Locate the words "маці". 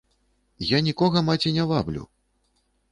1.29-1.55